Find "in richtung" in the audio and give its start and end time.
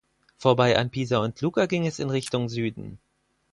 1.99-2.49